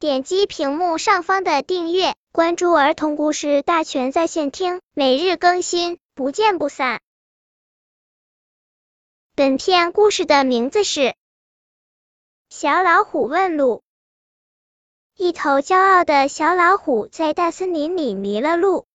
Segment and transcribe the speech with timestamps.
[0.00, 7.00] 点击屏幕上方的订阅，关注儿童故事大全在线听，每日更新，不见不散。
[9.34, 11.00] 本片故事的名字是
[12.48, 13.82] 《小老虎问路》。
[15.20, 18.86] 一头骄傲的小老虎在大森林里迷了路，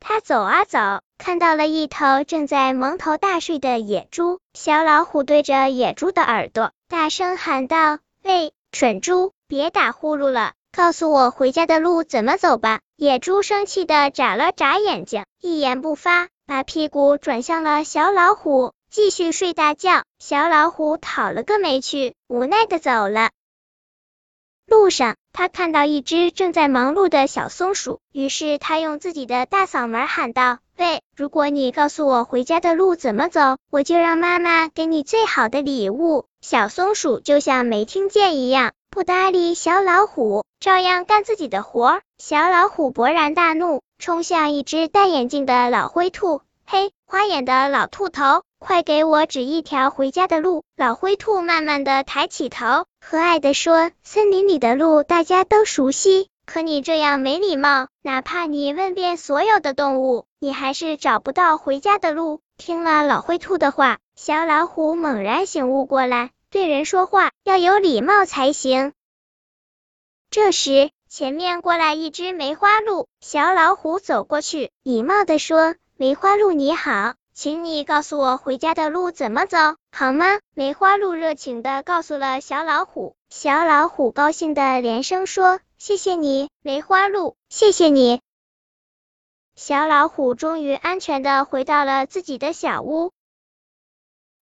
[0.00, 0.78] 它走啊走，
[1.18, 4.40] 看到了一头正在蒙头大睡的野猪。
[4.54, 18.72] 小老虎对着野猪的耳朵大声喊道：“喂，蠢猪，别打呼噜了，告诉我回家的路怎么走吧！”野猪生气的眨了眨眼睛，一言不发，把屁股转向了小老虎。
[18.88, 23.30] 继续睡大觉，小老虎讨了个没趣，无奈的走了。
[24.66, 42.00] 路上，他看到一只正在忙碌的小松鼠，于是他用自己的大嗓门喊道：“喂，如果你告诉我回家的路怎么走，我就让妈妈给你最好的礼物。”小松鼠就像没听见一样，不搭理小老虎，照样干自己的活。
[42.16, 46.40] 小老虎勃然大怒，冲向一只戴眼镜的老灰兔。
[46.64, 50.62] 嘿，花眼的老兔头，快给我指一条回家的路！
[50.78, 68.94] 老灰兔慢慢的抬起头，和蔼的说：“森林里的路大家都熟悉，可你这样没礼貌，哪怕你问遍所有的动物，你还是找不到回家的路。”听了老灰兔的话，小老虎猛然醒悟过来，对人说话要有礼貌才行。
[70.30, 75.74] 这时，前面过来一只梅花鹿，小老虎走过去，礼貌的说。
[75.98, 79.58] 梅花鹿你好，请你告诉我回家的路怎么走，
[79.92, 80.38] 好吗？
[80.54, 88.22] 梅花鹿热情的告诉了小老虎，小老虎高兴的连声说：“谢谢你，梅花鹿，谢谢你。”
[89.56, 93.12] 小老虎终于安全的回到了自己的小屋。